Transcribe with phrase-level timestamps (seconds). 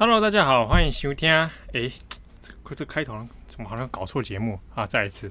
[0.00, 1.28] Hello，大家好，欢迎收听。
[1.28, 1.90] 哎，
[2.40, 4.86] 这这开头怎么好像搞错节目啊？
[4.86, 5.28] 再一次，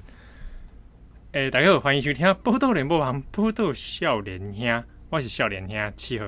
[1.32, 6.26] 哎，大家好，欢迎收听《宝岛联播网》，宝岛少年兄，我是少年兄七号。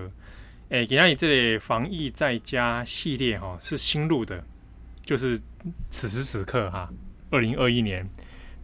[0.70, 4.42] 哎，今天你这里防疫在家系列哈是新录的，
[5.04, 5.38] 就是
[5.90, 6.90] 此时此刻哈，
[7.28, 8.08] 二零二一年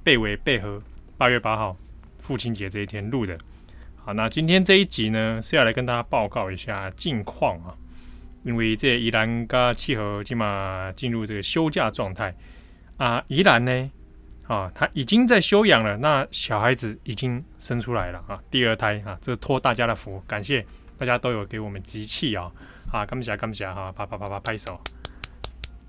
[0.03, 0.83] 贝为背合
[1.19, 1.77] 八月八号
[2.19, 3.39] 父亲节这一天录的。
[3.95, 7.77] 好，那今天这一集呢是要来跟大家报告一下近况啊。
[8.47, 12.33] 因为这宜兰跟气候起码进入这个休假状态
[12.97, 13.91] 啊，宜兰呢
[14.47, 20.65] 啊，他已经在休养了，那小孩子已经生出来了啊，第二胎啊，这托大家的福，感谢
[20.97, 22.49] 大家都有给我们集气啊
[22.93, 24.81] 啊，感谢感谢哈，啪啪啪啪拍手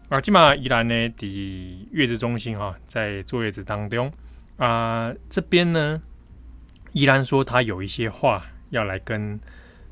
[0.10, 4.12] 啊，起码宜兰呢的月子中心哈，在坐月子当中
[4.58, 6.02] 啊，这边呢，
[6.92, 9.40] 宜兰说他有一些话要来跟。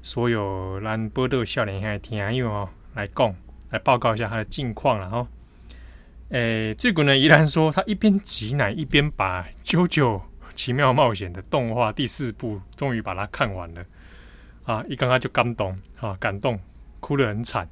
[0.05, 3.36] 所有兰波豆笑脸下听友哦，来讲
[3.72, 5.28] 来报告一下他的近况了哈。
[6.30, 10.22] 诶，最近呢，宜兰说他一边挤奶一边把《啾啾
[10.53, 13.83] 奇妙冒险》的动画第四部终于把它看完了
[14.66, 14.86] 啊！
[14.88, 16.59] 一刚刚就感动啊，感动
[17.00, 17.67] 哭得很惨。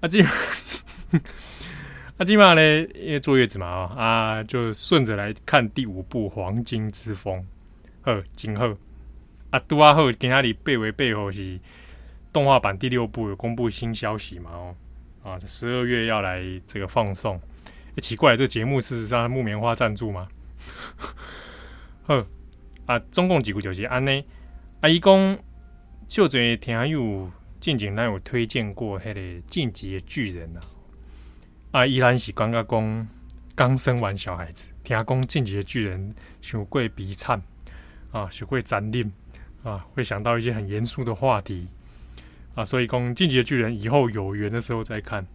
[0.00, 0.24] 啊，今
[2.16, 2.62] 啊，今嘛呢，
[2.94, 7.38] 因为坐月子嘛啊，啊，就顺着来看第五部《黄金之风》
[8.00, 8.74] 呵，今后。
[9.56, 11.58] 啊，拄啊好，今仔日背为背后是
[12.30, 14.50] 动画版第六部有公布新消息嘛？
[14.52, 14.76] 哦，
[15.24, 17.40] 啊，十二月要来这个放送。
[17.94, 20.28] 欸、奇怪，这节目是让木棉花赞助吗？
[22.04, 22.26] 呵，
[22.84, 24.22] 啊，总共几部就是安呢？
[24.82, 25.38] 啊，伊讲
[26.06, 30.60] 就这听友近景，咱有推荐过迄个《进击的巨人》呐。
[31.70, 33.08] 啊，依然是刚刚讲
[33.54, 36.14] 刚生完小孩子，听讲《进击的巨人》
[36.46, 37.40] 伤过悲惨
[38.12, 39.10] 啊，伤过残忍。
[39.66, 41.66] 啊，会想到一些很严肃的话题
[42.54, 45.26] 啊，所以讲《进击的巨人》以后有缘的时候再看。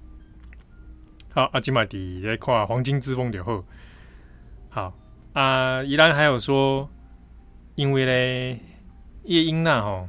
[1.34, 3.66] 好，阿基马迪在看《黄金之风》以后，
[4.70, 4.98] 好
[5.34, 6.90] 啊，依然还有说，
[7.76, 8.60] 因为呢，
[9.26, 10.08] 叶英娜哈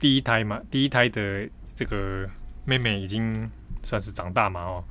[0.00, 2.28] 第一胎嘛，第一胎的这个
[2.64, 3.48] 妹妹已经
[3.84, 4.84] 算是长大嘛哦，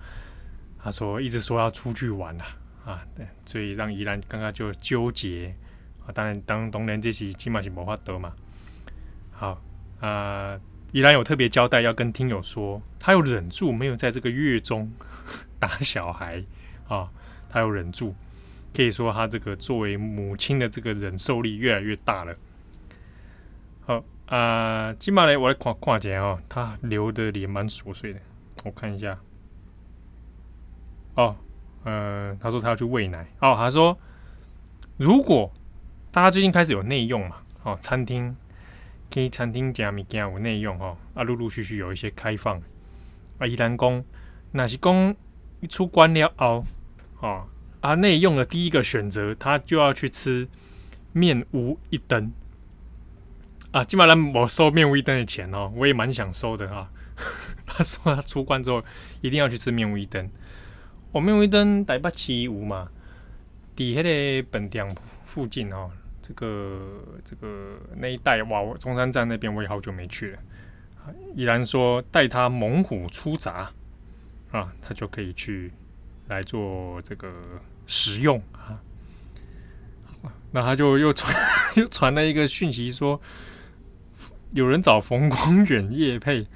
[0.82, 2.46] 她说一直说要出去玩了
[2.86, 5.54] 啊，对，所以让依然刚刚就纠结
[6.06, 8.34] 啊，当然当当然这是起码是无法得嘛。
[9.44, 9.62] 好
[10.00, 10.58] 啊，
[10.94, 14.90] 依然有特别交代要跟听友说，他有忍住没有在这个月中
[15.60, 16.42] 打小孩
[16.88, 17.12] 啊，
[17.50, 18.16] 他有忍住，
[18.74, 22.34] 可以说他这个作为母亲的这个忍受力越来越大了。
[23.86, 28.22] 好啊，今嘛呢，我来看看一下哦，他流的脸蛮琐碎的，
[28.64, 29.20] 我看一下。
[31.16, 31.36] 哦，
[31.84, 33.28] 呃，他说他要去喂奶。
[33.42, 33.98] 哦，他说
[34.96, 35.52] 如果
[36.12, 38.34] 大家最近开始有内用嘛，哦，餐厅。
[39.14, 42.60] 去餐厅食物件有内用哦，啊，陆陆续续有一些开放。
[43.38, 44.04] 啊，伊兰公
[44.52, 45.16] 那是公
[45.60, 46.66] 一出关了后，
[47.20, 47.48] 哦，
[47.82, 50.48] 啊，内用的第一个选择，他就要去吃
[51.12, 52.32] 面屋一灯。
[53.72, 56.90] 啊，基本上我收面屋一灯的钱哦，我也蛮想收的哈。
[57.66, 58.84] 他说他出关之后
[59.22, 60.30] 一定要去吃面屋一灯。
[61.12, 62.90] 我面屋一灯台北市有嘛，
[63.76, 64.88] 底下的本店
[65.26, 65.92] 附近哦。
[66.24, 70.40] 这个这个那一带哇，中山站那边我也好久没去了。
[71.36, 73.70] 依然说带他猛虎出闸
[74.52, 75.70] 啊，他就可以去
[76.30, 77.30] 来做这个
[77.86, 78.80] 食用啊。
[80.52, 81.36] 那他就又传
[81.76, 83.20] 又传了一个讯息说，
[84.52, 86.48] 有人找冯光远夜配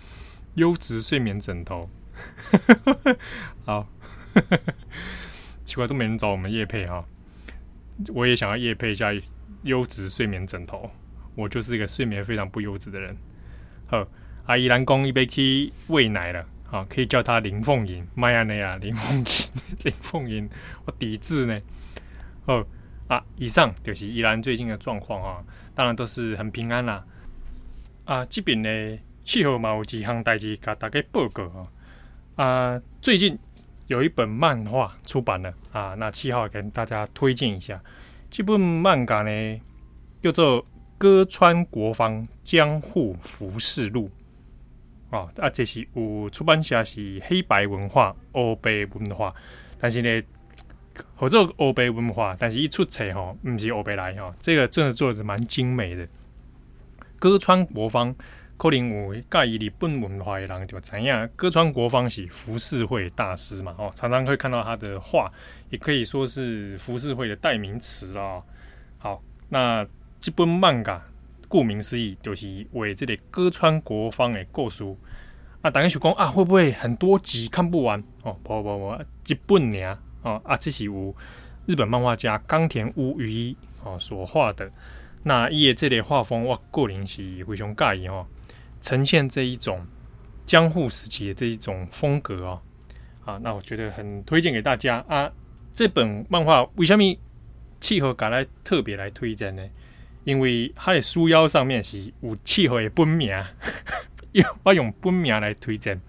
[0.53, 1.89] 优质睡眠枕头。
[3.65, 3.85] 好，
[5.65, 7.03] 奇怪都没人找我们夜配哈，
[8.13, 9.11] 我也想要夜配一下。
[9.63, 10.89] 优质睡眠枕头，
[11.35, 13.15] 我就是一个睡眠非常不优质的人。
[13.87, 14.07] 好，
[14.45, 19.25] 阿姨兰公一杯去喂奶了，好，可以叫他林凤营，麦亚内亚林凤营，
[19.83, 20.49] 林凤营，
[20.85, 21.59] 我抵制呢。
[22.45, 22.65] 哦
[23.07, 25.43] 啊，以上就是依兰最近的状况啊，
[25.73, 27.05] 当然都是很平安啦。
[28.05, 31.67] 啊，这边呢，气候嘛有几项代志，给大家报告啊。
[32.35, 33.37] 啊，最近
[33.87, 37.81] 有一本漫画出版了啊，那七号跟大家推荐一下。
[38.37, 39.61] 这本漫画呢，
[40.21, 40.63] 叫做
[40.99, 44.11] 《歌川国芳江户浮世录》
[45.17, 49.33] 哦，啊，这是有出版社是黑白文化、欧北文化，
[49.79, 50.23] 但是呢，
[51.15, 56.07] 合作欧北文化，但是一出册吼，不是欧北来吼，这个真的做的蛮精美的。
[57.17, 58.15] 歌川国芳
[58.57, 65.31] 可能有介意日本文化的人就知影，歌川国芳是浮世绘大师嘛，哦，常常会看到他的画。
[65.69, 68.41] 也可以说是浮世绘的代名词了。
[68.97, 69.85] 好，那
[70.19, 71.05] 这本漫画
[71.47, 74.83] 顾名思义就是为这个歌川国芳的故事。
[75.61, 78.01] 啊，大家想讲啊，会不会很多集看不完？
[78.23, 79.99] 哦，不不不，一本呢？
[80.23, 81.13] 哦啊，这是由
[81.65, 84.71] 日本漫画家冈田武宇一哦所画的。
[85.23, 88.25] 那伊的这类画风，我个人是非常介意哦，
[88.81, 89.85] 呈现这一种
[90.45, 92.61] 江户时期的这一种风格哦。
[93.25, 95.31] 啊，那我觉得很推荐给大家啊。
[95.73, 97.03] 这本漫画为什么
[97.79, 99.63] 契合感来特别来推荐呢？
[100.23, 103.31] 因为它的书腰上面是有契合的本名，
[104.33, 106.01] 因为我用本名来推荐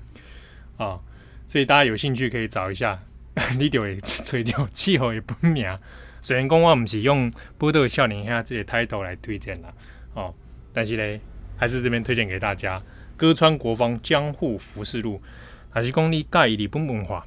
[0.76, 0.98] 啊，
[1.46, 3.00] 所以大家有兴趣可以找一下，
[3.58, 5.78] 你就会找到契合的本名。
[6.20, 9.72] 虽然讲我不是用《波多少年兄》这个 title 来推荐啦，
[10.14, 10.34] 哦，
[10.72, 11.20] 但是呢，
[11.58, 12.78] 还是这边推荐给大家
[13.16, 15.16] 《歌川国芳江户浮世录》，
[15.68, 17.26] 还是讲你介意日本文化。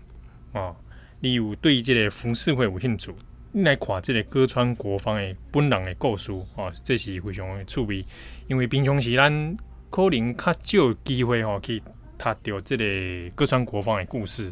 [0.53, 0.75] 哦，
[1.19, 3.13] 你有对这个浮世绘有兴趣，
[3.51, 6.31] 你来看这个歌川国芳的本人的故事。
[6.55, 8.05] 哦，这是非常的趣味，
[8.47, 9.57] 因为平常时咱
[9.89, 11.79] 可能较少机会哦去
[12.17, 14.51] 读到这个歌川国芳的故事。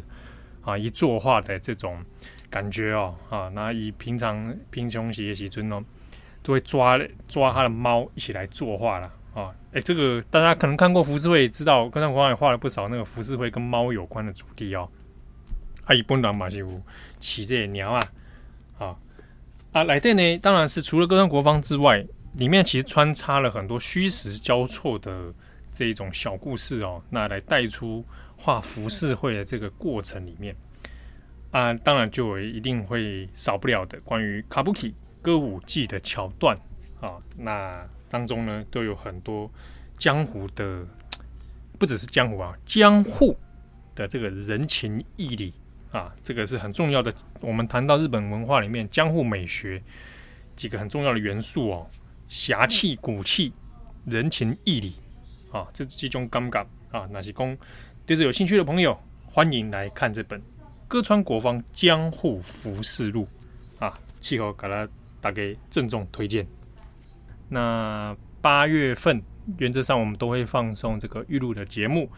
[0.62, 2.04] 啊，一作画的这种。
[2.50, 5.80] 感觉哦，啊，那以平常平常时的时阵哦，
[6.42, 6.98] 都会抓
[7.28, 9.08] 抓他的猫一起来作画了。
[9.72, 14.88] 哎、这个大家可能看过浮世绘，知道刚才我也画了不少那个浮世绘跟猫有关的主题哦。
[15.84, 16.82] 啊，以本人嘛是有
[17.18, 18.00] 骑这鸟啊，
[18.78, 18.96] 啊
[19.72, 25.32] 啊，来电呢，当然是除了歌川国芳之外，里面其实穿插了很多虚实交错的
[25.70, 28.04] 这一种小故事哦，那来带出
[28.36, 30.54] 画浮世绘的这个过程里面。
[31.52, 36.56] 啊，当然就一定会少不了的关于卡布奇歌舞伎的桥段
[37.00, 39.50] 啊，那当中呢都有很多
[39.96, 40.86] 江湖的，
[41.78, 43.36] 不只是江湖啊，江户
[43.94, 45.54] 的这个人情义理
[45.92, 47.12] 啊，这个是很重要的。
[47.40, 49.82] 我们谈到日本文化里面江户美学
[50.54, 51.86] 几个很重要的元素哦，
[52.28, 53.52] 侠气、骨气、
[54.04, 54.94] 人情义理
[55.50, 57.56] 啊，这几种感觉啊，那是公
[58.04, 60.40] 对这有兴趣的朋友，欢迎来看这本。
[60.86, 63.26] 歌川国芳江户服饰录
[63.78, 64.88] 啊，气候给他
[65.20, 66.46] 大概郑重推荐。
[67.50, 69.22] 那八月份
[69.58, 72.10] 原则上我们都会放送这个预录的节目，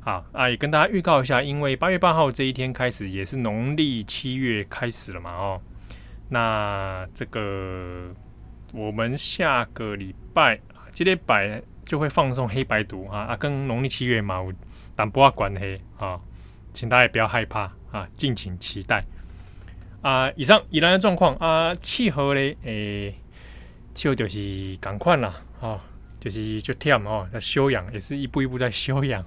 [0.00, 5.60] 好啊，也跟大家预告一下，因为八月八号这一天开始也是农历七月开始了嘛，哦，
[6.28, 8.12] 那这个
[8.72, 10.58] 我们下个礼拜
[10.92, 14.52] 这礼拜就会放送黑白读啊，啊，跟农历七月嘛有
[14.96, 16.18] 淡薄仔关系啊，
[16.72, 17.72] 请大家不要害怕。
[17.90, 19.02] 啊，敬请期待
[20.02, 20.30] 啊！
[20.36, 23.14] 以上宜兰的状况啊，气候嘞，诶、
[23.98, 25.80] 就就是赶快啦，哦，
[26.20, 29.24] 就是就忝哦，在修养，也是一步一步在修养。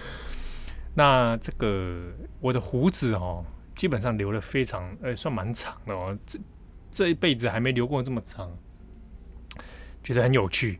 [0.92, 3.42] 那这个我的胡子哦，
[3.74, 6.38] 基本上留了非常，呃、算蛮长的哦，这
[6.90, 8.54] 这一辈子还没留过这么长，
[10.04, 10.78] 觉得很有趣。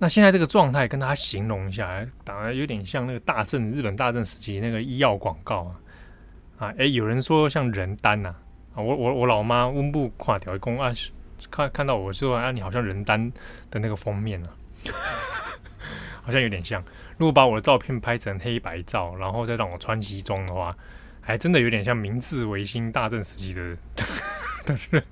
[0.00, 5.80] 那现在这个状态跟大家形容一下，当然有点像那个大正日本大正时期那个医药广告啊。
[6.58, 8.34] 啊，哎、有人说像人丹呐，
[8.74, 10.92] 啊，我我我老妈温布跨条公啊，
[11.50, 13.30] 看看到我说啊，你好像人丹
[13.70, 14.48] 的那个封面啊，
[16.22, 16.82] 好像有点像。
[17.16, 20.74] 如果把我的照片拍成黑白照，然后再让我穿西装的话，
[21.20, 23.76] 还真的有点像明治维新大正时期的
[24.64, 25.04] 的人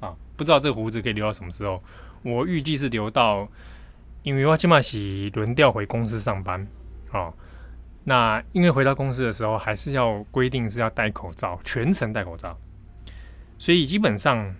[0.00, 0.14] 啊。
[0.34, 1.82] 不知道这个胡子可以留到什么时候？
[2.22, 3.46] 我预计是留到，
[4.22, 6.66] 因为我起码是轮调回公司上班
[7.10, 7.32] 啊。
[8.04, 12.58] 那因为回到公司的时候，还是要规定是要戴口罩，全程戴口罩，
[13.58, 14.54] 所以基本上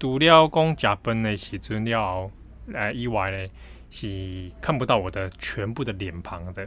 [0.00, 2.28] 除了讲加班的时阵了
[2.66, 3.48] 来以外呢，
[3.90, 6.66] 是看不到我的全部的脸庞的。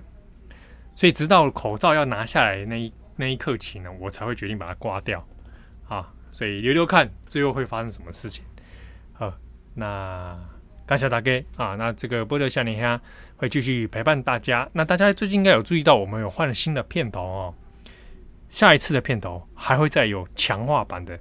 [0.95, 5.27] 所以直到口罩要拿下来那一那一刻起呢，我才会决定把它刮掉。
[5.89, 8.45] 啊，所以留留看最后会发生什么事情。
[9.11, 9.33] 好，
[9.73, 10.39] 那。
[10.85, 11.75] 感谢大家啊！
[11.75, 12.99] 那这个波特少年兄
[13.37, 14.67] 会继续陪伴大家。
[14.73, 17.55] 那大家最近应该有注意到，我们有换了新的片头哦。
[18.49, 21.17] 下一次的片头还会再有强化版的，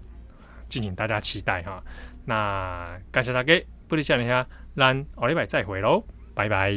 [0.72, 1.84] 敬请大家期待哈。
[2.24, 6.02] 那感谢大家，波特少年兄，咱下礼拜再会喽，
[6.34, 6.72] 拜拜。